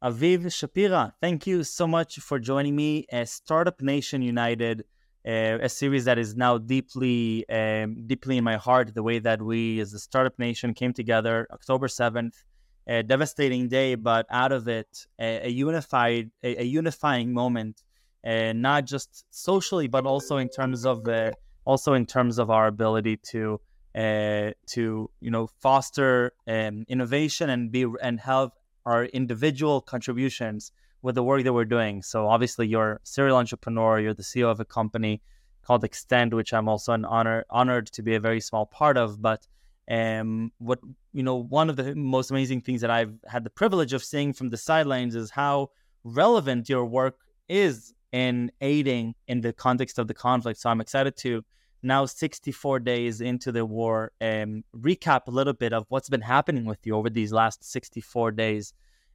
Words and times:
Aviv 0.00 0.44
Shapira, 0.46 1.12
thank 1.20 1.44
you 1.44 1.64
so 1.64 1.84
much 1.84 2.20
for 2.20 2.38
joining 2.38 2.76
me. 2.76 3.04
as 3.10 3.32
Startup 3.32 3.80
Nation 3.82 4.22
United, 4.22 4.84
uh, 5.26 5.58
a 5.60 5.68
series 5.68 6.04
that 6.04 6.18
is 6.18 6.36
now 6.36 6.56
deeply, 6.56 7.44
um, 7.48 8.06
deeply 8.06 8.38
in 8.38 8.44
my 8.44 8.56
heart. 8.56 8.94
The 8.94 9.02
way 9.02 9.18
that 9.18 9.42
we, 9.42 9.80
as 9.80 9.92
a 9.94 9.98
Startup 9.98 10.38
Nation, 10.38 10.72
came 10.72 10.92
together 10.92 11.48
October 11.52 11.88
seventh, 11.88 12.44
a 12.86 13.02
devastating 13.02 13.66
day, 13.68 13.96
but 13.96 14.24
out 14.30 14.52
of 14.52 14.68
it, 14.68 15.04
a, 15.18 15.48
a 15.48 15.50
unified, 15.50 16.30
a, 16.44 16.62
a, 16.62 16.64
unifying 16.64 17.34
moment, 17.34 17.82
uh, 18.24 18.52
not 18.52 18.84
just 18.84 19.24
socially, 19.30 19.88
but 19.88 20.06
also 20.06 20.36
in 20.36 20.48
terms 20.48 20.86
of, 20.86 21.08
uh, 21.08 21.32
also 21.64 21.94
in 21.94 22.06
terms 22.06 22.38
of 22.38 22.50
our 22.50 22.68
ability 22.68 23.16
to, 23.16 23.60
uh, 23.96 24.52
to 24.68 25.10
you 25.20 25.30
know, 25.32 25.48
foster 25.58 26.30
um, 26.46 26.84
innovation 26.86 27.50
and 27.50 27.72
be 27.72 27.84
and 28.00 28.20
have 28.20 28.50
our 28.88 29.04
individual 29.20 29.80
contributions 29.80 30.72
with 31.02 31.14
the 31.14 31.22
work 31.22 31.44
that 31.44 31.52
we're 31.52 31.72
doing. 31.76 32.02
So 32.02 32.26
obviously, 32.26 32.66
you're 32.66 33.00
serial 33.04 33.36
entrepreneur. 33.36 34.00
You're 34.00 34.14
the 34.14 34.22
CEO 34.22 34.50
of 34.50 34.60
a 34.60 34.64
company 34.64 35.20
called 35.64 35.82
Xtend, 35.82 36.32
which 36.32 36.52
I'm 36.52 36.68
also 36.68 36.92
an 36.92 37.04
honor 37.04 37.44
honored 37.50 37.86
to 37.96 38.02
be 38.02 38.14
a 38.14 38.20
very 38.20 38.40
small 38.40 38.66
part 38.66 38.96
of. 38.96 39.20
But 39.20 39.46
um, 39.90 40.52
what 40.58 40.80
you 41.12 41.22
know, 41.22 41.36
one 41.36 41.68
of 41.70 41.76
the 41.76 41.94
most 41.94 42.30
amazing 42.30 42.62
things 42.62 42.80
that 42.80 42.90
I've 42.90 43.14
had 43.26 43.44
the 43.44 43.50
privilege 43.50 43.92
of 43.92 44.02
seeing 44.02 44.32
from 44.32 44.48
the 44.50 44.56
sidelines 44.56 45.14
is 45.14 45.30
how 45.30 45.70
relevant 46.04 46.68
your 46.68 46.84
work 46.84 47.16
is 47.48 47.92
in 48.12 48.50
aiding 48.60 49.14
in 49.26 49.40
the 49.42 49.52
context 49.52 49.98
of 49.98 50.08
the 50.08 50.14
conflict. 50.14 50.58
So 50.60 50.70
I'm 50.70 50.80
excited 50.80 51.16
to 51.18 51.44
now 51.82 52.06
64 52.06 52.80
days 52.80 53.20
into 53.20 53.52
the 53.52 53.64
war 53.64 54.12
um, 54.20 54.64
recap 54.76 55.26
a 55.26 55.30
little 55.30 55.52
bit 55.52 55.72
of 55.72 55.84
what's 55.88 56.08
been 56.08 56.20
happening 56.20 56.64
with 56.64 56.84
you 56.84 56.96
over 56.96 57.08
these 57.08 57.32
last 57.32 57.64
64 57.64 58.32
days 58.32 58.72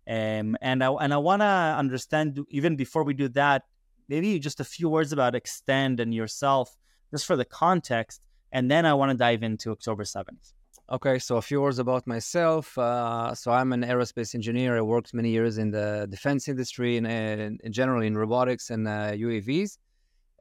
um, 0.07 0.57
and 0.61 0.83
i 0.83 0.89
and 0.91 1.13
i 1.13 1.17
want 1.17 1.41
to 1.41 1.45
understand 1.45 2.39
even 2.49 2.75
before 2.75 3.03
we 3.03 3.13
do 3.13 3.27
that 3.29 3.63
maybe 4.09 4.37
just 4.39 4.59
a 4.59 4.63
few 4.63 4.89
words 4.89 5.13
about 5.13 5.33
Xtend 5.33 5.99
and 5.99 6.13
yourself 6.13 6.75
just 7.11 7.25
for 7.25 7.35
the 7.35 7.45
context 7.45 8.21
and 8.51 8.69
then 8.69 8.85
i 8.85 8.93
want 8.93 9.11
to 9.11 9.17
dive 9.17 9.43
into 9.43 9.71
october 9.71 10.03
7th 10.03 10.53
okay 10.91 11.17
so 11.19 11.37
a 11.37 11.41
few 11.41 11.61
words 11.61 11.79
about 11.79 12.05
myself. 12.05 12.77
Uh, 12.77 13.33
so 13.33 13.51
i'm 13.51 13.71
an 13.71 13.83
aerospace 13.83 14.35
engineer. 14.35 14.77
I 14.77 14.81
worked 14.81 15.13
many 15.13 15.29
years 15.29 15.57
in 15.57 15.71
the 15.71 16.07
defense 16.09 16.47
industry 16.47 16.97
and 16.97 17.07
in, 17.07 17.59
in, 17.63 18.17
robotics 18.17 18.69
and 18.69 18.87
uh, 18.87 19.11
uavs 19.13 19.77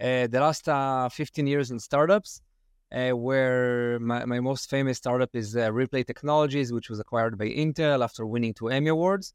uh, 0.03 0.27
the 0.27 0.41
last 0.41 0.69
uh, 0.69 1.09
15 1.09 1.47
years 1.47 1.71
in 1.71 1.79
startups, 1.79 2.41
uh, 2.93 3.11
where 3.11 4.01
my, 4.01 4.25
my 4.25 4.41
most 4.41 4.69
famous 4.69 4.99
startup 4.99 5.31
is 5.33 5.55
Replay 5.55 6.05
Technologies, 6.05 6.73
which 6.73 6.91
was 6.91 6.99
acquired 6.99 7.39
by 7.39 7.47
Intel 7.47 8.03
after 8.03 8.27
winning 8.27 8.53
two 8.53 8.69
Emmy 8.69 8.89
Awards. 8.89 9.33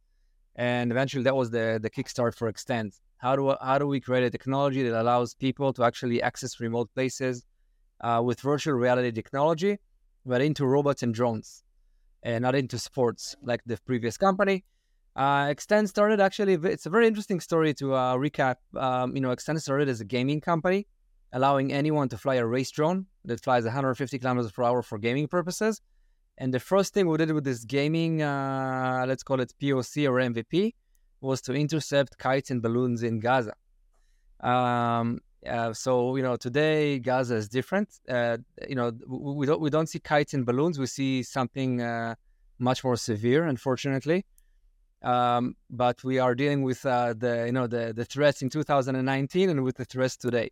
And 0.58 0.92
eventually 0.92 1.24
that 1.24 1.36
was 1.36 1.52
the, 1.52 1.80
the 1.82 1.90
kickstart 1.90 2.36
for 2.36 2.52
Xtend. 2.52 3.00
How 3.18 3.36
do, 3.36 3.56
how 3.62 3.78
do 3.78 3.88
we 3.88 4.00
create 4.00 4.24
a 4.24 4.30
technology 4.30 4.84
that 4.84 5.00
allows 5.00 5.34
people 5.36 5.72
to 5.74 5.84
actually 5.84 6.22
access 6.22 6.60
remote 6.60 6.90
places 6.94 7.46
uh, 8.02 8.22
with 8.24 8.42
virtual 8.42 8.74
reality 8.74 9.12
technology, 9.12 9.78
but 10.26 10.42
into 10.42 10.66
robots 10.66 11.04
and 11.04 11.14
drones, 11.14 11.64
and 12.24 12.42
not 12.42 12.56
into 12.56 12.78
sports 12.78 13.36
like 13.42 13.62
the 13.66 13.78
previous 13.86 14.18
company. 14.18 14.66
Uh, 15.16 15.46
Xtend 15.48 15.88
started 15.88 16.20
actually, 16.20 16.54
it's 16.54 16.86
a 16.86 16.92
very 16.92 17.08
interesting 17.08 17.40
story 17.40 17.74
to 17.76 17.94
uh, 17.94 18.16
recap. 18.16 18.58
Um, 18.76 19.16
you 19.16 19.22
know, 19.22 19.30
Xtend 19.30 19.60
started 19.62 19.90
as 19.90 20.00
a 20.00 20.06
gaming 20.06 20.42
company, 20.42 20.88
allowing 21.34 21.74
anyone 21.74 22.08
to 22.10 22.18
fly 22.18 22.36
a 22.36 22.46
race 22.46 22.70
drone 22.70 23.08
that 23.26 23.44
flies 23.44 23.64
150 23.64 24.20
kilometers 24.20 24.52
per 24.52 24.64
hour 24.64 24.84
for 24.84 25.00
gaming 25.00 25.28
purposes. 25.28 25.82
And 26.38 26.54
the 26.54 26.60
first 26.60 26.94
thing 26.94 27.08
we 27.08 27.18
did 27.18 27.32
with 27.32 27.44
this 27.44 27.66
gaming, 27.66 28.22
uh, 28.22 29.06
let's 29.08 29.24
call 29.24 29.40
it 29.40 29.54
POC 29.60 30.08
or 30.08 30.20
MVP, 30.20 30.74
was 31.22 31.42
to 31.42 31.54
intercept 31.54 32.18
kites 32.18 32.52
and 32.52 32.62
balloons 32.62 33.02
in 33.02 33.20
Gaza. 33.20 33.54
Um, 34.40 35.20
uh, 35.48 35.74
so 35.74 36.16
you 36.16 36.24
know 36.24 36.36
today 36.36 37.00
Gaza 37.00 37.36
is 37.36 37.50
different. 37.50 37.90
Uh, 38.08 38.38
you 38.68 38.76
know 38.76 38.92
we, 39.08 39.34
we, 39.34 39.46
don't 39.46 39.62
we 39.62 39.70
don't 39.70 39.88
see 39.88 40.00
kites 40.00 40.34
and 40.34 40.46
balloons. 40.46 40.78
We 40.78 40.86
see 40.86 41.24
something 41.24 41.82
uh, 41.82 42.16
much 42.60 42.84
more 42.84 42.98
severe, 42.98 43.46
unfortunately. 43.46 44.26
Um, 45.02 45.56
but 45.70 46.04
we 46.04 46.20
are 46.20 46.36
dealing 46.36 46.64
with 46.64 46.86
uh, 46.86 47.14
the 47.18 47.46
you 47.48 47.52
know 47.52 47.68
the 47.68 47.94
the 47.96 48.06
threats 48.06 48.42
in 48.42 48.50
2019 48.50 49.50
and 49.50 49.64
with 49.64 49.78
the 49.78 49.86
threats 49.86 50.18
today. 50.18 50.52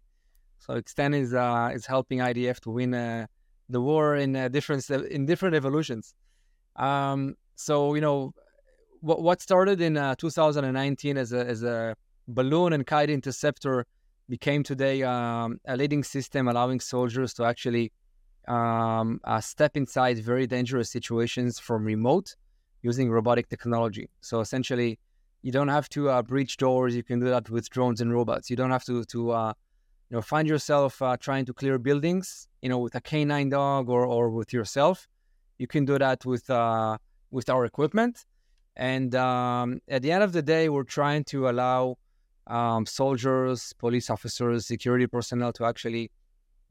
So 0.59 0.73
Xtend 0.81 1.15
is 1.15 1.33
uh, 1.33 1.71
is 1.73 1.85
helping 1.85 2.19
IDF 2.19 2.59
to 2.61 2.71
win 2.71 2.93
uh, 2.93 3.27
the 3.69 3.81
war 3.81 4.15
in 4.15 4.35
uh, 4.35 4.47
different 4.47 4.89
in 4.89 5.25
different 5.25 5.55
evolutions. 5.55 6.13
Um, 6.75 7.35
so 7.55 7.95
you 7.95 8.01
know 8.01 8.33
what 9.01 9.21
what 9.21 9.41
started 9.41 9.81
in 9.81 9.97
uh, 9.97 10.15
2019 10.15 11.17
as 11.17 11.33
a 11.33 11.45
as 11.45 11.63
a 11.63 11.95
balloon 12.27 12.73
and 12.73 12.85
kite 12.85 13.09
interceptor 13.09 13.85
became 14.29 14.63
today 14.63 15.03
um, 15.03 15.59
a 15.67 15.77
leading 15.77 16.03
system 16.03 16.47
allowing 16.47 16.79
soldiers 16.79 17.33
to 17.33 17.43
actually 17.43 17.91
um, 18.47 19.19
uh, 19.23 19.39
step 19.39 19.77
inside 19.77 20.17
very 20.19 20.47
dangerous 20.47 20.89
situations 20.89 21.59
from 21.59 21.85
remote 21.85 22.35
using 22.81 23.09
robotic 23.09 23.49
technology. 23.49 24.09
So 24.21 24.39
essentially, 24.39 24.99
you 25.41 25.51
don't 25.51 25.67
have 25.67 25.89
to 25.89 26.09
uh, 26.09 26.21
breach 26.21 26.57
doors. 26.57 26.95
You 26.95 27.03
can 27.03 27.19
do 27.19 27.29
that 27.29 27.49
with 27.49 27.69
drones 27.69 28.01
and 28.01 28.11
robots. 28.11 28.49
You 28.49 28.55
don't 28.55 28.71
have 28.71 28.85
to 28.85 29.03
to 29.05 29.31
uh, 29.31 29.53
you 30.09 30.15
know 30.15 30.21
find 30.21 30.47
yourself 30.47 31.01
uh, 31.01 31.17
trying 31.17 31.45
to 31.45 31.53
clear 31.53 31.77
buildings. 31.77 32.47
You 32.61 32.69
know, 32.69 32.79
with 32.79 32.95
a 32.95 33.01
canine 33.01 33.49
dog 33.49 33.89
or 33.89 34.05
or 34.05 34.29
with 34.29 34.53
yourself. 34.53 35.07
You 35.57 35.67
can 35.67 35.85
do 35.85 35.97
that 35.99 36.25
with 36.25 36.49
uh, 36.49 36.97
with 37.31 37.49
our 37.49 37.65
equipment. 37.65 38.25
And 38.75 39.15
um, 39.15 39.81
at 39.87 40.01
the 40.01 40.11
end 40.11 40.23
of 40.23 40.33
the 40.33 40.41
day, 40.41 40.67
we're 40.67 40.83
trying 40.83 41.23
to 41.25 41.49
allow 41.49 41.97
um, 42.47 42.85
soldiers, 42.85 43.73
police 43.73 44.09
officers, 44.09 44.65
security 44.65 45.07
personnel 45.07 45.53
to 45.53 45.65
actually 45.65 46.11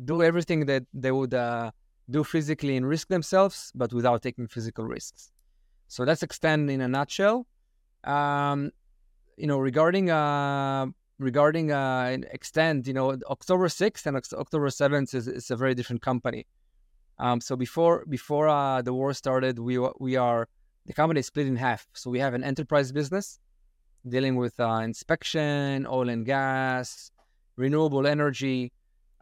do 0.04 0.22
everything 0.22 0.66
that 0.66 0.84
they 0.92 1.12
would 1.12 1.32
uh, 1.32 1.70
do 2.10 2.24
physically 2.24 2.76
and 2.76 2.86
risk 2.86 3.08
themselves, 3.08 3.72
but 3.74 3.92
without 3.92 4.22
taking 4.22 4.46
physical 4.46 4.84
risks. 4.84 5.30
So 5.88 6.04
that's 6.04 6.22
Xtend 6.22 6.70
in 6.70 6.80
a 6.80 6.88
nutshell. 6.88 7.46
Um, 8.04 8.70
you 9.36 9.46
know, 9.46 9.58
regarding 9.58 10.10
uh, 10.10 10.86
regarding 11.18 11.70
uh, 11.72 12.16
Xtend, 12.34 12.86
you 12.86 12.92
know, 12.92 13.16
October 13.30 13.68
sixth 13.68 14.06
and 14.06 14.16
October 14.16 14.70
seventh 14.70 15.14
is, 15.14 15.28
is 15.28 15.50
a 15.50 15.56
very 15.56 15.74
different 15.74 16.02
company. 16.02 16.46
Um, 17.18 17.40
so 17.40 17.56
before 17.56 18.04
before 18.06 18.48
uh, 18.48 18.82
the 18.82 18.92
war 18.92 19.12
started, 19.14 19.58
we 19.58 19.78
we 20.00 20.16
are 20.16 20.48
the 20.86 20.92
company 20.92 21.20
is 21.20 21.26
split 21.26 21.46
in 21.46 21.56
half. 21.56 21.86
So 21.92 22.10
we 22.10 22.18
have 22.18 22.34
an 22.34 22.44
enterprise 22.44 22.92
business 22.92 23.38
dealing 24.06 24.36
with 24.36 24.58
uh, 24.60 24.80
inspection, 24.82 25.86
oil 25.86 26.08
and 26.08 26.26
gas, 26.26 27.10
renewable 27.56 28.06
energy, 28.06 28.72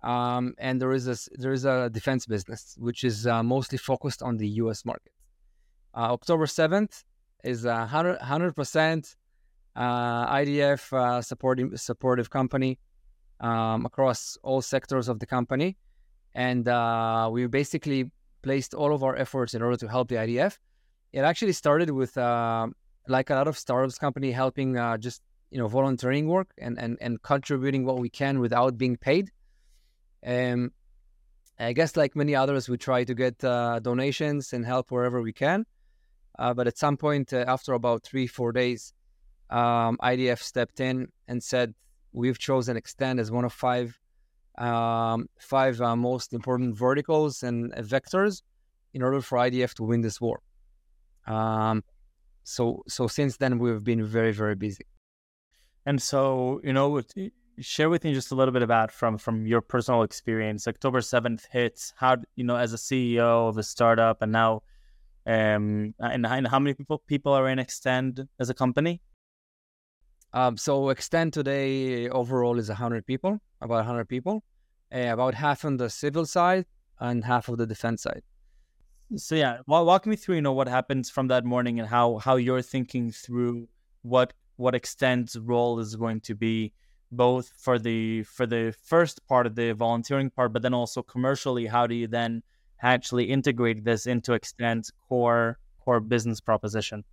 um, 0.03 0.55
and 0.59 0.81
there 0.81 0.93
is 0.93 1.07
a 1.07 1.17
there 1.39 1.53
is 1.53 1.65
a 1.65 1.91
defense 1.91 2.27
business 2.27 2.77
which 2.79 3.05
is 3.05 3.27
uh, 3.27 3.43
mostly 3.43 3.79
focused 3.79 4.23
on 4.23 4.39
the 4.39 4.49
U.S. 4.63 4.85
market. 4.85 5.13
Uh, 5.95 6.13
October 6.13 6.47
7th 6.47 7.05
is 7.45 7.65
a 7.67 7.87
100 7.91 8.57
percent 8.57 9.17
IDF 9.77 10.93
uh, 10.93 11.23
supporting 11.23 11.77
supportive 11.77 12.31
company 12.31 12.79
um, 13.41 13.87
across 13.87 14.37
all 14.43 14.61
sectors 14.63 15.09
of 15.09 15.19
the 15.19 15.27
company, 15.27 15.77
and 16.35 16.67
we 17.33 17.47
basically 17.47 18.11
placed 18.43 18.75
all 18.75 18.95
of 18.95 19.03
our 19.03 19.17
efforts 19.17 19.55
in 19.55 19.63
order 19.63 19.77
to 19.77 19.89
help 19.89 20.09
the 20.09 20.17
IDF. 20.17 20.59
It 21.13 21.21
actually 21.21 21.53
started 21.53 21.91
with 21.91 22.17
like 23.09 23.31
a 23.31 23.35
lot 23.35 23.49
of 23.49 23.59
startups 23.59 23.99
company 23.99 24.31
helping 24.31 24.77
uh, 24.77 24.97
just 24.97 25.23
you 25.51 25.59
know 25.59 25.69
volunteering 25.69 26.29
work 26.29 26.51
and, 26.59 26.79
and 26.79 26.97
and 27.01 27.23
contributing 27.23 27.85
what 27.85 27.99
we 27.99 28.09
can 28.09 28.41
without 28.41 28.79
being 28.79 28.97
paid. 28.97 29.31
Um 30.27 30.73
i 31.59 31.73
guess 31.73 31.97
like 31.97 32.17
many 32.17 32.35
others 32.35 32.69
we 32.69 32.77
try 32.77 33.05
to 33.05 33.15
get 33.15 33.43
uh, 33.45 33.79
donations 33.81 34.53
and 34.53 34.65
help 34.65 34.91
wherever 34.91 35.21
we 35.23 35.33
can. 35.33 35.65
Uh, 36.39 36.55
but 36.55 36.67
at 36.67 36.79
some 36.79 36.97
point, 36.97 37.33
uh, 37.33 37.45
after 37.47 37.75
about 37.75 38.03
three, 38.03 38.27
four 38.27 38.53
days, 38.53 38.95
um, 39.53 39.99
IDF 40.03 40.41
stepped 40.41 40.81
in 40.81 41.09
and 41.29 41.43
said, 41.43 41.75
"We've 42.13 42.39
chosen 42.39 42.77
Xtend 42.77 43.21
as 43.21 43.31
one 43.31 43.45
of 43.45 43.53
five, 43.53 43.99
um, 44.59 45.29
five 45.39 45.81
uh, 45.81 45.97
most 45.97 46.33
important 46.33 46.77
verticals 46.77 47.43
and 47.43 47.73
vectors 47.75 48.43
in 48.95 49.03
order 49.03 49.21
for 49.21 49.39
IDF 49.39 49.75
to 49.75 49.85
win 49.85 50.01
this 50.01 50.21
war." 50.21 50.41
Um, 51.27 51.85
so, 52.45 52.83
so 52.89 53.07
since 53.07 53.37
then, 53.37 53.59
we've 53.59 53.85
been 53.85 54.05
very, 54.05 54.33
very 54.33 54.57
busy. 54.57 54.87
And 55.87 56.01
so, 56.01 56.61
you 56.65 56.73
know, 56.73 57.03
share 57.61 57.91
with 57.91 58.05
me 58.05 58.15
just 58.15 58.33
a 58.33 58.35
little 58.35 58.53
bit 58.53 58.63
about 58.63 58.91
from 58.91 59.19
from 59.19 59.47
your 59.47 59.61
personal 59.61 60.03
experience. 60.03 60.67
October 60.67 61.01
seventh 61.01 61.47
hits. 61.51 61.93
How 61.97 62.17
you 62.37 62.45
know, 62.45 62.57
as 62.57 62.73
a 62.73 62.77
CEO 62.77 63.49
of 63.49 63.59
a 63.59 63.63
startup, 63.63 64.23
and 64.23 64.33
now 64.33 64.63
um, 65.27 65.95
and, 66.01 66.27
and 66.27 66.47
how 66.47 66.59
many 66.59 66.75
people 66.75 67.03
people 67.07 67.33
are 67.33 67.49
in 67.49 67.59
Xtend 67.59 68.27
as 68.39 68.51
a 68.51 68.55
company? 68.55 69.01
Um, 70.35 70.57
so 70.57 70.85
Xtend 70.85 71.33
today 71.33 72.09
overall 72.09 72.59
is 72.59 72.69
100 72.69 73.07
people, 73.07 73.41
about 73.61 73.77
100 73.77 74.09
people, 74.09 74.43
uh, 74.95 74.99
about 74.99 75.35
half 75.35 75.65
on 75.65 75.77
the 75.77 75.91
civil 75.91 76.25
side 76.25 76.65
and 77.01 77.25
half 77.25 77.49
of 77.49 77.59
the 77.59 77.67
defense 77.67 78.03
side. 78.03 78.23
So 79.17 79.35
yeah, 79.35 79.59
walk 79.67 80.07
me 80.07 80.17
through, 80.17 80.37
you 80.37 80.43
know, 80.43 80.53
what 80.53 80.69
happens 80.69 81.11
from 81.11 81.29
that 81.29 81.45
morning 81.45 81.79
and 81.81 81.89
how 81.89 82.17
how 82.17 82.37
you're 82.37 82.63
thinking 82.63 83.11
through 83.11 83.69
what 84.03 84.33
what 84.57 84.73
Xtend's 84.73 85.39
role 85.39 85.79
is 85.81 85.97
going 85.97 86.21
to 86.23 86.35
be 86.35 86.73
both 87.11 87.53
for 87.59 87.79
the 87.79 88.23
for 88.23 88.47
the 88.47 88.75
first 88.83 89.27
part 89.27 89.47
of 89.47 89.55
the 89.55 89.73
volunteering 89.73 90.31
part, 90.31 90.55
but 90.55 90.63
then 90.63 90.73
also 90.73 91.03
commercially, 91.03 91.67
how 91.67 91.87
do 91.87 91.95
you 91.95 92.07
then 92.07 92.43
actually 92.81 93.25
integrate 93.25 93.85
this 93.85 94.07
into 94.07 94.33
Xtend's 94.33 94.91
core 95.09 95.59
core 95.85 96.01
business 96.01 96.41
proposition? 96.41 97.05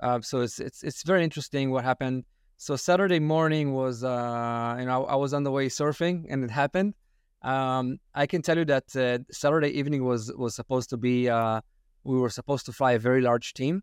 Uh, 0.00 0.20
so 0.20 0.40
it's 0.40 0.58
it's 0.58 0.82
it's 0.82 1.02
very 1.02 1.22
interesting 1.24 1.70
what 1.70 1.84
happened. 1.84 2.24
So 2.56 2.76
Saturday 2.76 3.20
morning 3.20 3.72
was 3.72 4.04
uh, 4.04 4.76
you 4.78 4.86
know 4.86 5.04
I 5.04 5.16
was 5.16 5.34
on 5.34 5.44
the 5.44 5.50
way 5.50 5.68
surfing 5.68 6.26
and 6.28 6.44
it 6.44 6.50
happened. 6.50 6.94
Um, 7.42 7.98
I 8.14 8.26
can 8.26 8.42
tell 8.42 8.58
you 8.58 8.66
that 8.66 8.94
uh, 8.96 9.18
Saturday 9.30 9.70
evening 9.70 10.04
was 10.04 10.32
was 10.36 10.54
supposed 10.54 10.90
to 10.90 10.96
be 10.96 11.28
uh, 11.28 11.60
we 12.04 12.18
were 12.18 12.30
supposed 12.30 12.66
to 12.66 12.72
fly 12.72 12.92
a 12.92 12.98
very 12.98 13.20
large 13.20 13.54
team. 13.54 13.82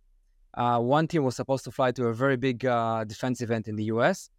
Uh, 0.54 0.80
one 0.80 1.08
team 1.08 1.24
was 1.24 1.36
supposed 1.36 1.64
to 1.66 1.72
fly 1.72 1.92
to 1.92 2.08
a 2.08 2.14
very 2.14 2.38
big 2.38 2.66
uh, 2.66 3.04
defense 3.04 3.42
event 3.42 3.68
in 3.68 3.76
the 3.76 3.86
U.S 3.86 4.30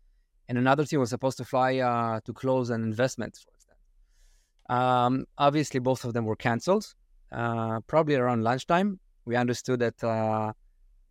and 0.48 0.56
another 0.56 0.84
team 0.84 1.00
was 1.00 1.10
supposed 1.10 1.36
to 1.38 1.44
fly 1.44 1.78
uh, 1.78 2.20
to 2.24 2.32
close 2.32 2.70
an 2.70 2.82
investment, 2.82 3.36
for. 3.36 4.74
Um, 4.74 5.26
obviously, 5.36 5.80
both 5.80 6.04
of 6.04 6.14
them 6.14 6.24
were 6.24 6.36
canceled. 6.36 6.94
Uh, 7.30 7.80
probably 7.86 8.14
around 8.16 8.42
lunchtime, 8.42 8.98
we 9.26 9.36
understood 9.36 9.80
that 9.80 10.54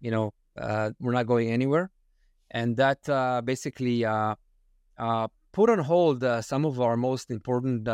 you 0.02 0.12
know 0.12 0.34
uh, 0.58 0.92
we're 1.00 1.14
not 1.14 1.28
going 1.28 1.52
anywhere, 1.52 1.90
and 2.52 2.78
that 2.78 3.08
uh, 3.10 3.42
basically 3.44 4.06
uh, 4.06 4.36
put 5.52 5.70
on 5.70 5.80
hold 5.80 6.24
some 6.44 6.66
of 6.66 6.82
our 6.82 6.98
most 6.98 7.32
important 7.32 7.86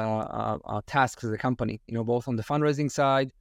tasks 0.85 1.23
as 1.23 1.31
a 1.31 1.37
company. 1.37 1.81
You 1.87 1.95
know, 1.95 2.03
both 2.03 2.27
on 2.27 2.35
the 2.35 2.43
fundraising 2.43 2.91
side 2.91 3.31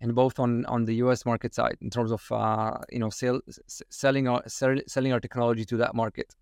and 0.00 0.14
both 0.14 0.38
on, 0.38 0.64
on 0.66 0.86
the 0.86 0.94
U.S. 0.96 1.26
market 1.26 1.54
side 1.54 1.76
in 1.80 1.90
terms 1.90 2.12
of 2.12 2.26
you 2.90 2.98
know 2.98 3.10
sell, 3.10 3.40
selling 3.66 4.28
our 4.28 4.42
selling 4.46 5.12
our 5.12 5.20
technology 5.20 5.64
to 5.64 5.76
that 5.78 5.94
market. 5.94 6.34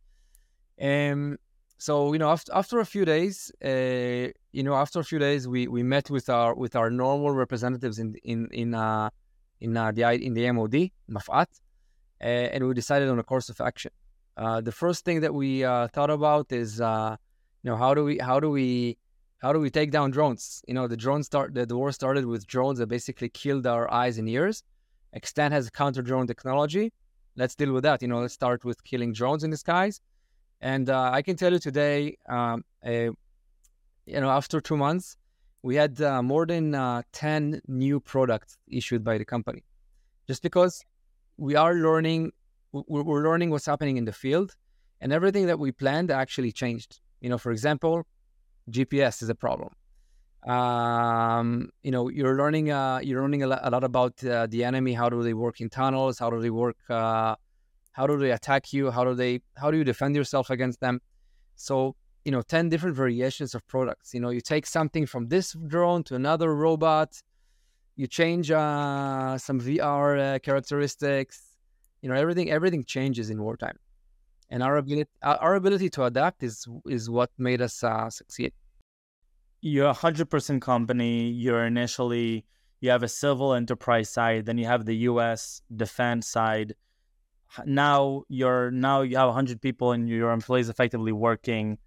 Um, 0.81 1.39
so 1.79 2.13
you 2.13 2.19
know, 2.19 2.31
after, 2.31 2.53
after 2.55 2.81
a 2.81 2.85
few 2.85 3.05
days, 3.05 3.53
uh, 3.65 4.33
you 4.53 4.63
know, 4.65 4.75
after 4.75 4.99
a 4.99 5.05
few 5.05 5.21
days, 5.21 5.47
we, 5.47 5.69
we 5.69 5.85
met 5.85 6.11
with 6.11 6.29
our 6.29 6.55
with 6.55 6.75
our 6.75 6.91
normal 6.91 7.31
representatives 7.31 8.01
in 8.01 8.17
in 8.25 8.49
in 8.53 8.75
uh, 8.75 9.11
in 9.61 9.77
uh, 9.77 9.93
the 9.93 10.03
in 10.13 10.35
the 10.35 10.51
MOD 10.51 10.91
Mafat, 11.09 11.47
uh, 12.21 12.25
and 12.25 12.67
we 12.67 12.75
decided 12.75 13.09
on 13.09 13.19
a 13.19 13.23
course 13.23 13.49
of 13.49 13.61
action. 13.61 13.93
Uh, 14.37 14.61
the 14.61 14.73
first 14.73 15.05
thing 15.05 15.21
that 15.21 15.35
we 15.35 15.65
uh, 15.65 15.89
thought 15.89 16.11
about 16.11 16.53
is, 16.53 16.81
uh, 16.81 17.17
you 17.63 17.71
know, 17.71 17.77
how 17.77 17.95
do 17.95 18.05
we 18.05 18.19
how 18.19 18.39
do 18.39 18.51
we 18.51 18.97
how 19.39 19.53
do 19.53 19.61
we 19.61 19.71
take 19.71 19.91
down 19.91 20.11
drones? 20.11 20.63
You 20.69 20.75
know, 20.75 20.87
the 20.87 20.97
drone 20.97 21.23
start 21.23 21.55
the, 21.55 21.67
the 21.67 21.77
war 21.77 21.93
started 21.93 22.25
with 22.25 22.47
drones 22.47 22.79
that 22.79 22.87
basically 22.87 23.29
killed 23.29 23.67
our 23.67 23.93
eyes 23.93 24.19
and 24.19 24.29
ears. 24.29 24.63
Extend 25.13 25.55
has 25.55 25.69
counter 25.71 26.03
drone 26.03 26.27
technology. 26.27 26.93
Let's 27.37 27.55
deal 27.55 27.73
with 27.73 27.85
that. 27.85 28.03
You 28.03 28.09
know, 28.09 28.21
let's 28.21 28.35
start 28.35 28.65
with 28.65 28.83
killing 28.85 29.13
drones 29.13 29.45
in 29.45 29.51
the 29.51 29.57
skies 29.57 30.01
and 30.61 30.91
uh, 30.91 31.11
I 31.13 31.23
can 31.23 31.37
tell 31.37 31.53
you 31.53 31.59
today, 31.59 32.17
um, 32.29 32.65
you 32.85 33.15
know, 34.07 34.31
after 34.31 34.61
two 34.61 34.77
months, 34.77 35.17
we 35.63 35.77
had 35.77 36.01
uh, 36.01 36.23
more 36.23 36.47
than 36.47 36.75
uh, 36.75 37.03
10 37.13 37.61
new 37.69 38.01
products 38.01 38.59
issued 38.69 39.05
by 39.05 39.19
the 39.19 39.25
company 39.25 39.65
just 40.27 40.43
because 40.43 40.85
we 41.39 41.55
are 41.55 41.75
learning 41.75 42.33
we're 42.73 43.25
learning 43.25 43.51
what's 43.51 43.67
happening 43.67 43.97
in 43.97 44.05
the 44.05 44.13
field 44.13 44.55
and 45.01 45.13
everything 45.13 45.47
that 45.47 45.59
we 45.59 45.73
planned 45.73 46.11
actually 46.11 46.53
changed 46.53 47.01
you 47.21 47.31
know 47.31 47.39
for 47.39 47.51
example 47.51 48.07
gps 48.71 49.23
is 49.23 49.29
a 49.31 49.35
problem 49.35 49.71
um, 50.47 51.71
you 51.83 51.91
know 51.91 52.09
you're 52.09 52.37
learning 52.37 52.71
uh, 52.71 53.01
you're 53.03 53.23
learning 53.23 53.43
a 53.43 53.47
lot, 53.47 53.85
about 53.85 54.23
uh, 54.25 54.47
the 54.47 54.63
enemy 54.65 54.93
how 54.93 55.09
do 55.09 55.23
they 55.23 55.35
work 55.35 55.61
in 55.61 55.69
tunnels 55.69 56.19
how 56.19 56.29
do 56.31 56.41
they 56.41 56.51
work 56.51 56.77
uh, 56.91 57.35
how 57.99 58.07
do 58.07 58.17
they 58.17 58.31
attack 58.31 58.73
you? 58.73 58.93
How 58.93 59.03
do 59.03 59.13
they 59.13 59.41
how 59.57 59.73
do 59.73 59.77
you 59.77 59.83
defend 59.83 60.15
yourself 60.15 60.51
against 60.51 60.79
them? 60.81 61.01
So 61.57 61.97
you 62.25 62.31
know, 62.31 62.43
ten 62.43 62.69
different 62.69 62.95
variations 62.95 63.57
of 63.57 63.67
products. 63.67 64.15
You 64.15 64.21
know, 64.21 64.31
you 64.31 64.41
take 64.41 64.67
something 64.67 65.05
from 65.05 65.27
this 65.29 65.57
drone 65.67 66.05
to 66.05 66.15
another 66.15 66.55
robot. 66.55 67.21
You 67.99 68.07
change 68.07 68.51
uh, 68.51 69.37
some 69.39 69.61
VR 69.61 70.37
uh, 70.37 70.39
characteristics. 70.39 71.37
You 72.01 72.09
know, 72.09 72.15
everything 72.15 72.49
everything 72.49 72.85
changes 72.85 73.29
in 73.29 73.43
wartime, 73.43 73.77
and 74.51 74.63
our 74.63 74.77
ability 74.77 75.11
our 75.23 75.57
ability 75.57 75.91
to 75.91 76.05
adapt 76.05 76.45
is 76.45 76.65
is 76.87 77.11
what 77.11 77.31
made 77.39 77.61
us 77.61 77.83
uh, 77.83 78.09
succeed. 78.09 78.53
You're 79.61 79.89
a 79.89 80.01
hundred 80.07 80.31
percent 80.31 80.63
company. 80.63 81.29
You're 81.31 81.67
initially 81.67 82.47
you 82.81 82.91
have 82.91 83.03
a 83.03 83.09
civil 83.09 83.53
enterprise 83.53 84.09
side, 84.09 84.47
then 84.47 84.59
you 84.59 84.67
have 84.67 84.85
the 84.87 84.95
U.S. 85.11 85.61
defense 85.75 86.29
side 86.29 86.75
now 87.65 88.23
you're 88.29 88.71
now 88.71 89.01
you 89.01 89.17
have 89.17 89.29
100 89.29 89.61
people 89.61 89.93
and 89.93 90.09
your 90.09 90.33
employees 90.33 90.69
effectively 90.69 91.13
working 91.13 91.79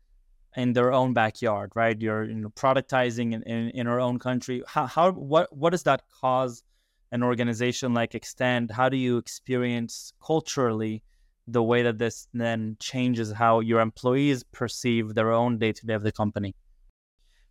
in 0.55 0.73
their 0.73 0.91
own 0.91 1.13
backyard 1.13 1.71
right? 1.75 1.99
You're 1.99 2.25
you 2.25 2.35
know, 2.35 2.49
productizing 2.49 3.33
in, 3.33 3.43
in, 3.43 3.69
in 3.69 3.87
our 3.87 3.99
own 3.99 4.19
country. 4.19 4.63
How, 4.67 4.85
how 4.85 5.11
what 5.11 5.55
what 5.55 5.71
does 5.71 5.83
that 5.83 6.03
cause 6.19 6.63
an 7.11 7.23
organization 7.23 7.93
like 7.93 8.11
Xtend? 8.11 8.71
How 8.71 8.89
do 8.89 8.97
you 8.97 9.17
experience 9.17 10.13
culturally 10.25 11.03
the 11.47 11.63
way 11.63 11.83
that 11.83 11.97
this 11.97 12.27
then 12.33 12.77
changes 12.79 13.31
how 13.31 13.59
your 13.59 13.81
employees 13.81 14.43
perceive 14.43 15.13
their 15.13 15.31
own 15.31 15.57
day-to-day 15.57 15.93
of 15.93 16.03
the 16.03 16.11
company? 16.11 16.55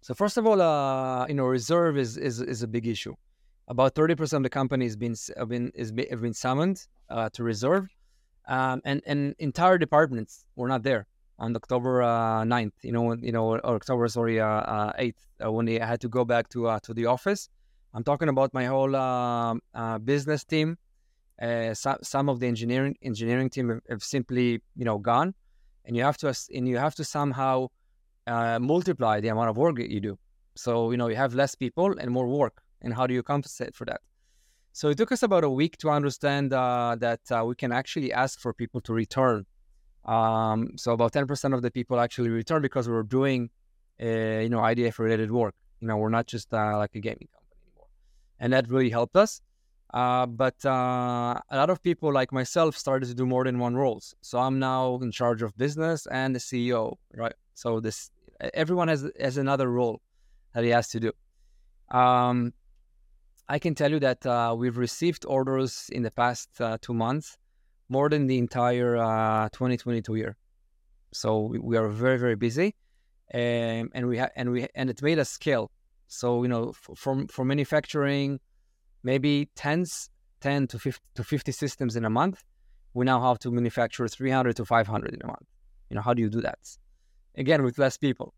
So 0.02 0.14
first 0.14 0.36
of 0.36 0.46
all 0.46 0.60
uh, 0.60 1.26
you 1.26 1.34
know 1.34 1.44
reserve 1.44 1.96
is 1.98 2.16
is, 2.16 2.40
is 2.40 2.62
a 2.62 2.68
big 2.68 2.86
issue. 2.86 3.14
About 3.68 3.94
30% 3.94 4.32
of 4.32 4.42
the 4.42 4.50
company 4.50 4.84
has 4.84 4.96
been, 4.96 5.14
have 5.36 5.48
been, 5.48 5.70
is, 5.76 5.92
have 6.10 6.20
been 6.20 6.34
summoned 6.34 6.84
uh, 7.08 7.28
to 7.34 7.44
reserve. 7.44 7.86
Um, 8.48 8.80
and 8.84 9.00
and 9.06 9.36
entire 9.38 9.78
departments 9.78 10.44
were 10.56 10.66
not 10.66 10.82
there 10.82 11.06
on 11.40 11.56
October 11.56 12.02
uh, 12.02 12.44
9th, 12.44 12.72
you 12.82 12.92
know, 12.92 13.14
you 13.14 13.32
know, 13.32 13.46
or 13.46 13.74
October 13.74 14.06
sorry, 14.08 14.38
uh, 14.38 14.46
uh, 14.46 14.92
8th, 14.92 15.14
uh, 15.44 15.50
when 15.50 15.64
they 15.66 15.78
had 15.78 16.00
to 16.02 16.08
go 16.08 16.24
back 16.24 16.48
to 16.50 16.68
uh, 16.68 16.78
to 16.80 16.94
the 16.94 17.06
office. 17.06 17.48
I'm 17.94 18.04
talking 18.04 18.28
about 18.28 18.54
my 18.54 18.66
whole 18.66 18.94
uh, 18.94 19.98
business 19.98 20.44
team. 20.44 20.76
So, 21.40 21.96
some 22.02 22.28
of 22.28 22.38
the 22.38 22.46
engineering 22.46 22.96
engineering 23.02 23.48
team 23.50 23.80
have, 23.88 24.02
simply, 24.02 24.62
you 24.76 24.84
know, 24.84 24.98
gone, 24.98 25.34
and 25.86 25.96
you 25.96 26.04
have 26.04 26.18
to 26.18 26.32
and 26.54 26.68
you 26.68 26.76
have 26.76 26.94
to 26.96 27.04
somehow 27.04 27.68
multiply 28.28 29.20
the 29.20 29.28
amount 29.28 29.48
of 29.48 29.56
work 29.56 29.76
that 29.76 29.90
you 29.90 30.00
do. 30.00 30.18
So 30.54 30.90
you 30.90 30.98
know, 30.98 31.08
you 31.08 31.16
have 31.16 31.34
less 31.34 31.54
people 31.54 31.96
and 31.98 32.10
more 32.10 32.28
work, 32.28 32.60
and 32.82 32.92
how 32.92 33.06
do 33.06 33.14
you 33.14 33.22
compensate 33.22 33.74
for 33.74 33.86
that? 33.86 34.02
So 34.72 34.90
it 34.90 34.98
took 34.98 35.10
us 35.10 35.22
about 35.22 35.42
a 35.42 35.50
week 35.50 35.78
to 35.78 35.88
understand 35.88 36.52
that 36.52 37.20
we 37.46 37.54
can 37.54 37.72
actually 37.72 38.12
ask 38.12 38.38
for 38.38 38.52
people 38.52 38.80
to 38.82 38.92
return. 38.92 39.46
Um, 40.04 40.72
so 40.76 40.92
about 40.92 41.12
10% 41.12 41.54
of 41.54 41.62
the 41.62 41.70
people 41.70 42.00
actually 42.00 42.30
return 42.30 42.62
because 42.62 42.88
we 42.88 42.94
are 42.94 43.02
doing, 43.02 43.50
uh, 44.02 44.06
you 44.06 44.48
know, 44.48 44.60
IDF 44.60 44.98
related 44.98 45.30
work. 45.30 45.54
You 45.80 45.88
know, 45.88 45.96
we're 45.96 46.10
not 46.10 46.26
just 46.26 46.52
uh, 46.52 46.76
like 46.76 46.94
a 46.94 47.00
gaming 47.00 47.28
company 47.32 47.56
anymore. 47.66 47.88
And 48.38 48.52
that 48.52 48.70
really 48.70 48.90
helped 48.90 49.16
us. 49.16 49.40
Uh, 49.92 50.24
but 50.26 50.54
uh, 50.64 51.34
a 51.50 51.56
lot 51.56 51.68
of 51.68 51.82
people 51.82 52.12
like 52.12 52.32
myself 52.32 52.76
started 52.76 53.06
to 53.06 53.14
do 53.14 53.26
more 53.26 53.44
than 53.44 53.58
one 53.58 53.74
roles. 53.74 54.14
So 54.20 54.38
I'm 54.38 54.58
now 54.58 54.98
in 55.02 55.10
charge 55.10 55.42
of 55.42 55.56
business 55.56 56.06
and 56.06 56.34
the 56.34 56.38
CEO, 56.38 56.96
right? 57.14 57.34
So 57.54 57.80
this 57.80 58.10
everyone 58.54 58.88
has 58.88 59.10
has 59.18 59.36
another 59.36 59.68
role 59.68 60.00
that 60.54 60.62
he 60.62 60.70
has 60.70 60.88
to 60.90 61.00
do. 61.00 61.12
Um, 61.90 62.52
I 63.48 63.58
can 63.58 63.74
tell 63.74 63.90
you 63.90 63.98
that 63.98 64.24
uh, 64.24 64.54
we've 64.56 64.78
received 64.78 65.24
orders 65.26 65.90
in 65.90 66.04
the 66.04 66.10
past 66.12 66.48
uh, 66.60 66.78
two 66.80 66.94
months 66.94 67.36
more 67.90 68.08
than 68.08 68.26
the 68.28 68.38
entire 68.38 68.96
uh, 68.96 69.48
2022 69.50 70.14
year. 70.14 70.36
So 71.12 71.40
we, 71.40 71.76
are 71.76 71.88
very 71.88 72.18
very 72.18 72.36
busy, 72.36 72.76
um, 73.34 73.90
and 73.94 74.06
we 74.06 74.18
ha- 74.18 74.30
and 74.36 74.50
we 74.52 74.68
and 74.76 74.88
it 74.88 75.02
made 75.02 75.18
us 75.18 75.28
scale. 75.28 75.70
So 76.06 76.44
you 76.44 76.48
know, 76.48 76.70
f- 76.70 76.96
from 76.96 77.26
for 77.26 77.44
manufacturing, 77.44 78.38
maybe 79.02 79.50
tens, 79.56 80.08
10 80.40 80.68
to 80.68 80.78
50, 80.78 81.02
to 81.16 81.24
50 81.24 81.52
systems 81.52 81.96
in 81.96 82.04
a 82.04 82.10
month, 82.10 82.44
we 82.94 83.04
now 83.04 83.20
have 83.20 83.40
to 83.40 83.50
manufacture 83.50 84.06
300 84.06 84.54
to 84.56 84.64
500 84.64 85.12
in 85.12 85.20
a 85.22 85.26
month. 85.26 85.48
You 85.90 85.96
know, 85.96 86.02
how 86.02 86.14
do 86.14 86.22
you 86.22 86.30
do 86.30 86.40
that? 86.42 86.60
Again, 87.36 87.64
with 87.64 87.76
less 87.76 87.96
people. 87.98 88.32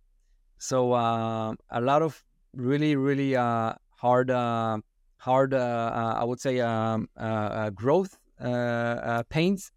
So 0.57 0.93
uh, 0.93 1.55
a 1.71 1.81
lot 1.81 2.01
of 2.01 2.25
really 2.55 2.97
really 2.97 3.37
uh, 3.37 3.75
hard 3.91 4.31
uh, 4.31 4.79
hard, 5.19 5.53
uh, 5.53 5.59
uh, 5.59 6.15
I 6.21 6.25
would 6.25 6.41
say, 6.41 6.61
um, 6.61 7.09
uh, 7.17 7.71
growth 7.71 8.19
Uh, 8.43 8.49
uh, 8.49 9.23
pains 9.29 9.71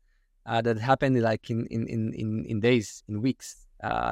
uh, 0.48 0.62
that 0.62 0.80
happen 0.80 1.22
like 1.22 1.50
in, 1.50 1.68
in, 1.68 1.88
in, 1.88 2.46
in 2.46 2.60
days, 2.60 3.04
in 3.08 3.22
weeks. 3.22 3.68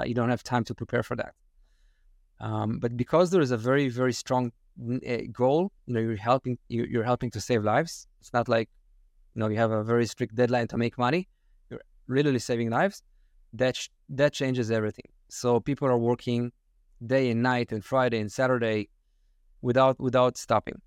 you 0.06 0.14
don't 0.14 0.30
have 0.30 0.44
time 0.44 0.64
to 0.64 0.76
prepare 0.76 1.02
for 1.02 1.16
that. 1.16 1.34
Um, 2.40 2.78
but 2.80 2.96
because 2.96 3.32
there 3.32 3.42
is 3.42 3.52
a 3.52 3.58
very, 3.58 3.90
very 3.90 4.14
strong 4.14 4.52
goal, 5.32 5.72
you 5.88 5.94
know, 5.94 6.00
you're 6.00 6.18
helping, 6.18 6.58
you're 6.68 7.04
helping 7.04 7.32
to 7.32 7.42
save 7.42 7.64
lives. 7.64 8.08
It's 8.20 8.34
not 8.34 8.48
like, 8.48 8.70
you 9.34 9.40
know, 9.40 9.48
you 9.48 9.58
have 9.58 9.72
a 9.72 9.84
very 9.84 10.06
strict 10.06 10.36
deadline 10.36 10.68
to 10.68 10.78
make 10.78 10.98
money. 10.98 11.28
You're 11.70 11.82
literally 12.08 12.40
saving 12.40 12.70
lives. 12.70 13.02
That 13.54 13.76
sh- 13.76 13.90
that 14.10 14.34
changes 14.34 14.72
everything. 14.72 15.10
So 15.30 15.60
people 15.60 15.88
are 15.88 15.98
working 15.98 16.52
day 17.06 17.30
and 17.30 17.42
night 17.42 17.72
and 17.72 17.84
Friday 17.84 18.20
and 18.20 18.32
Saturday 18.32 18.90
without 19.62 20.00
without 20.00 20.38
stopping. 20.38 20.82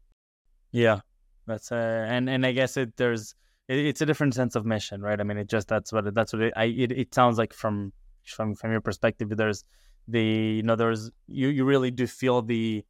Yeah, 0.73 1.01
that's 1.47 1.71
uh, 1.71 2.07
and 2.09 2.29
and 2.29 2.45
I 2.45 2.53
guess 2.53 2.77
it 2.77 2.97
there's 2.97 3.35
it, 3.69 3.79
it's 3.79 4.01
a 4.01 4.07
different 4.07 4.35
sense 4.35 4.55
of 4.55 4.65
mission, 4.65 5.01
right? 5.01 5.21
I 5.21 5.25
mean, 5.25 5.39
it 5.39 5.49
just 5.49 5.69
that's 5.69 5.93
what 5.93 6.07
it, 6.07 6.15
that's 6.15 6.33
what 6.33 6.43
it, 6.43 6.53
I 6.57 6.65
it, 6.65 6.93
it 6.93 7.15
sounds 7.15 7.39
like 7.39 7.53
from 7.53 7.93
from 8.25 8.55
from 8.55 8.73
your 8.73 8.81
perspective. 8.81 9.29
There's 9.31 9.65
the 10.09 10.23
you 10.23 10.63
know 10.63 10.77
there's 10.77 11.11
you 11.27 11.49
you 11.49 11.65
really 11.65 11.91
do 11.91 12.07
feel 12.07 12.43
the 12.43 12.85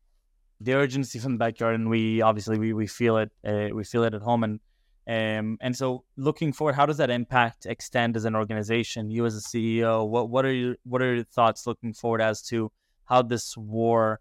the 0.61 0.75
urgency 0.75 1.19
from 1.19 1.33
the 1.33 1.39
backyard, 1.39 1.75
and 1.75 1.89
we 1.89 2.23
obviously 2.23 2.59
we 2.59 2.73
we 2.73 2.87
feel 2.87 3.19
it 3.19 3.31
uh, 3.47 3.69
we 3.75 3.85
feel 3.85 4.05
it 4.05 4.15
at 4.15 4.23
home, 4.23 4.45
and 4.45 4.61
um 5.09 5.57
and 5.61 5.77
so 5.77 6.05
looking 6.17 6.53
forward, 6.53 6.75
how 6.75 6.87
does 6.87 6.97
that 6.97 7.11
impact 7.11 7.65
Xtend 7.65 8.17
as 8.17 8.25
an 8.25 8.35
organization? 8.35 9.11
You 9.11 9.27
as 9.27 9.37
a 9.37 9.41
CEO, 9.41 10.07
what 10.09 10.31
what 10.31 10.45
are 10.45 10.53
your 10.53 10.77
what 10.85 11.03
are 11.03 11.15
your 11.15 11.25
thoughts 11.25 11.67
looking 11.67 11.95
forward 11.95 12.21
as 12.21 12.43
to 12.43 12.71
how 13.05 13.23
this 13.23 13.57
war 13.57 14.21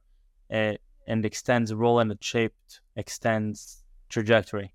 uh, 0.52 0.74
and 1.08 1.24
Xtend's 1.24 1.74
role 1.74 2.00
and 2.00 2.12
its 2.12 2.26
shaped 2.26 2.82
Xtend's 2.98 3.84
trajectory? 4.10 4.75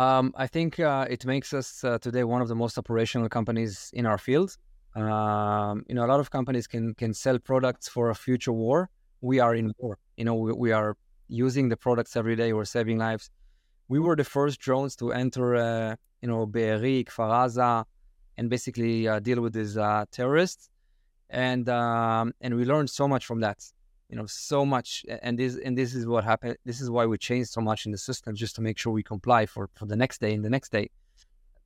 Um, 0.00 0.32
I 0.34 0.46
think 0.46 0.80
uh, 0.80 1.06
it 1.10 1.26
makes 1.26 1.52
us 1.52 1.84
uh, 1.84 1.98
today 1.98 2.24
one 2.24 2.40
of 2.40 2.48
the 2.48 2.54
most 2.54 2.78
operational 2.78 3.28
companies 3.28 3.90
in 3.92 4.06
our 4.06 4.16
field. 4.16 4.56
Um, 4.96 5.84
you 5.90 5.94
know, 5.94 6.06
a 6.06 6.10
lot 6.14 6.20
of 6.20 6.30
companies 6.30 6.66
can 6.66 6.94
can 6.94 7.12
sell 7.12 7.38
products 7.38 7.86
for 7.86 8.08
a 8.08 8.14
future 8.14 8.54
war. 8.64 8.88
We 9.20 9.40
are 9.40 9.54
in 9.54 9.74
war. 9.76 9.98
You 10.16 10.24
know, 10.24 10.36
we, 10.36 10.52
we 10.64 10.72
are 10.72 10.96
using 11.28 11.68
the 11.68 11.76
products 11.76 12.16
every 12.16 12.34
day. 12.34 12.54
We're 12.54 12.72
saving 12.78 12.96
lives. 12.96 13.30
We 13.88 13.98
were 13.98 14.16
the 14.16 14.24
first 14.24 14.58
drones 14.58 14.96
to 14.96 15.12
enter, 15.12 15.54
uh, 15.54 15.96
you 16.22 16.28
know, 16.28 16.46
Be'eri, 16.46 17.04
Kfar 17.04 17.84
and 18.38 18.48
basically 18.48 19.06
uh, 19.06 19.20
deal 19.20 19.42
with 19.42 19.52
these 19.52 19.76
uh, 19.76 20.06
terrorists. 20.10 20.70
And 21.28 21.68
um, 21.68 22.32
and 22.40 22.56
we 22.56 22.64
learned 22.64 22.88
so 22.88 23.06
much 23.06 23.26
from 23.26 23.40
that 23.40 23.58
you 24.10 24.16
know 24.16 24.26
so 24.26 24.66
much 24.66 25.04
and 25.22 25.38
this 25.38 25.56
and 25.64 25.78
this 25.78 25.94
is 25.94 26.06
what 26.06 26.24
happened 26.24 26.56
this 26.64 26.80
is 26.80 26.90
why 26.90 27.06
we 27.06 27.16
changed 27.16 27.50
so 27.50 27.60
much 27.60 27.86
in 27.86 27.92
the 27.92 27.98
system 27.98 28.34
just 28.34 28.54
to 28.56 28.60
make 28.60 28.76
sure 28.76 28.92
we 28.92 29.02
comply 29.02 29.46
for 29.46 29.70
for 29.74 29.86
the 29.86 29.96
next 29.96 30.20
day 30.20 30.34
and 30.34 30.44
the 30.44 30.50
next 30.50 30.70
day 30.72 30.90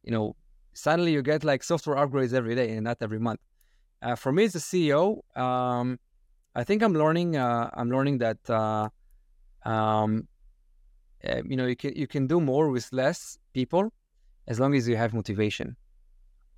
you 0.02 0.12
know 0.12 0.36
suddenly 0.74 1.12
you 1.12 1.22
get 1.22 1.42
like 1.42 1.62
software 1.62 1.96
upgrades 1.96 2.34
every 2.34 2.54
day 2.54 2.72
and 2.72 2.84
not 2.84 2.98
every 3.00 3.18
month. 3.18 3.40
Uh, 4.02 4.14
for 4.14 4.32
me 4.32 4.44
as 4.44 4.54
a 4.54 4.58
ceo 4.58 5.04
um, 5.38 5.98
i 6.54 6.62
think 6.62 6.82
i'm 6.82 6.92
learning 6.92 7.36
uh, 7.36 7.70
i'm 7.74 7.90
learning 7.90 8.18
that 8.18 8.38
uh, 8.50 8.88
um, 9.64 10.28
uh, 11.26 11.40
you 11.48 11.56
know 11.56 11.66
you 11.66 11.76
can 11.76 11.92
you 11.96 12.06
can 12.06 12.26
do 12.26 12.38
more 12.40 12.68
with 12.68 12.86
less 12.92 13.38
people 13.54 13.90
as 14.46 14.60
long 14.60 14.74
as 14.74 14.86
you 14.86 14.96
have 14.96 15.14
motivation. 15.14 15.76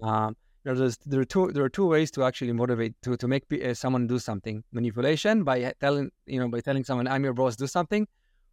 Um, 0.02 0.36
there's 0.74 0.96
there 1.06 1.20
are 1.20 1.24
two 1.24 1.52
there 1.52 1.64
are 1.64 1.68
two 1.68 1.86
ways 1.86 2.10
to 2.12 2.24
actually 2.24 2.52
motivate 2.52 2.94
to 3.02 3.16
to 3.16 3.28
make 3.28 3.44
uh, 3.52 3.74
someone 3.74 4.06
do 4.06 4.18
something. 4.18 4.64
Manipulation 4.72 5.44
by 5.44 5.72
telling 5.80 6.10
you 6.26 6.40
know 6.40 6.48
by 6.48 6.60
telling 6.60 6.84
someone 6.84 7.06
i'm 7.06 7.24
your 7.24 7.32
boss 7.32 7.56
do 7.56 7.66
something 7.66 8.06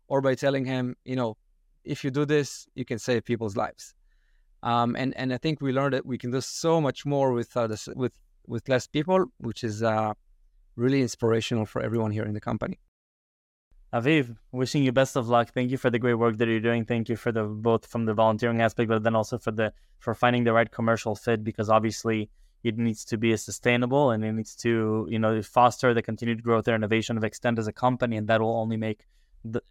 or 0.07 0.21
by 0.21 0.35
telling 0.35 0.65
him 0.65 0.95
you 1.05 1.15
know 1.15 1.35
if 1.83 2.03
you 2.03 2.11
do 2.11 2.25
this 2.25 2.67
you 2.75 2.85
can 2.85 2.99
save 2.99 3.25
people's 3.25 3.55
lives. 3.55 3.93
Um, 4.61 4.95
and 4.95 5.15
and 5.17 5.33
i 5.33 5.37
think 5.37 5.59
we 5.59 5.73
learned 5.73 5.93
that 5.93 6.05
we 6.05 6.17
can 6.17 6.31
do 6.31 6.39
so 6.39 6.79
much 6.79 7.05
more 7.05 7.33
with 7.33 7.55
uh, 7.57 7.67
this, 7.67 7.89
with 7.95 8.13
with 8.47 8.69
less 8.69 8.87
people 8.87 9.25
which 9.39 9.63
is 9.63 9.83
uh, 9.83 10.13
really 10.75 11.01
inspirational 11.01 11.65
for 11.65 11.81
everyone 11.81 12.11
here 12.11 12.23
in 12.23 12.33
the 12.33 12.41
company 12.41 12.79
Aviv, 13.93 14.35
wishing 14.51 14.83
you 14.83 14.91
best 14.91 15.15
of 15.15 15.29
luck. 15.29 15.53
Thank 15.53 15.69
you 15.69 15.77
for 15.77 15.91
the 15.91 15.99
great 15.99 16.15
work 16.15 16.37
that 16.37 16.47
you're 16.47 16.59
doing. 16.59 16.83
Thank 16.83 17.09
you 17.09 17.15
for 17.15 17.31
the 17.31 17.43
both 17.43 17.85
from 17.85 18.05
the 18.05 18.13
volunteering 18.13 18.59
aspect, 18.59 18.89
but 18.89 19.03
then 19.03 19.15
also 19.15 19.37
for 19.37 19.51
the 19.51 19.71
for 19.99 20.15
finding 20.15 20.43
the 20.43 20.51
right 20.51 20.69
commercial 20.69 21.15
fit 21.15 21.43
because 21.43 21.69
obviously 21.69 22.29
it 22.63 22.77
needs 22.77 23.05
to 23.05 23.17
be 23.17 23.37
sustainable 23.37 24.09
and 24.11 24.25
it 24.25 24.31
needs 24.31 24.55
to 24.55 25.07
you 25.09 25.19
know 25.19 25.41
foster 25.43 25.93
the 25.93 26.01
continued 26.01 26.41
growth 26.41 26.67
and 26.67 26.75
innovation 26.75 27.17
of 27.17 27.23
Xtend 27.23 27.59
as 27.59 27.67
a 27.67 27.73
company, 27.73 28.17
and 28.17 28.27
that 28.29 28.41
will 28.41 28.57
only 28.57 28.77
make 28.77 29.05
the, 29.45 29.61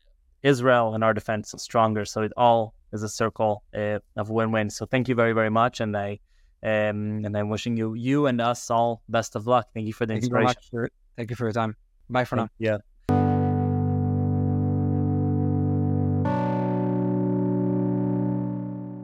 Israel 0.44 0.94
and 0.94 1.02
our 1.02 1.14
defense 1.14 1.52
stronger. 1.58 2.04
So 2.04 2.22
it 2.22 2.32
all 2.36 2.74
is 2.92 3.02
a 3.02 3.08
circle 3.08 3.64
uh, 3.74 3.98
of 4.16 4.30
win-win. 4.30 4.70
So 4.70 4.86
thank 4.86 5.08
you 5.08 5.16
very 5.16 5.32
very 5.32 5.50
much, 5.50 5.80
and 5.80 5.96
I 5.96 6.20
um, 6.62 7.24
and 7.24 7.36
I'm 7.36 7.48
wishing 7.48 7.76
you 7.76 7.94
you 7.94 8.26
and 8.26 8.40
us 8.40 8.70
all 8.70 9.02
best 9.08 9.34
of 9.34 9.48
luck. 9.48 9.66
Thank 9.74 9.88
you 9.88 9.92
for 9.92 10.06
the 10.06 10.14
thank 10.14 10.24
inspiration. 10.24 10.62
You 10.70 10.78
for, 10.78 10.90
thank 11.16 11.30
you 11.30 11.34
for 11.34 11.46
your 11.46 11.52
time. 11.52 11.74
Bye 12.08 12.24
for 12.24 12.36
now. 12.36 12.48
Yeah. 12.58 12.78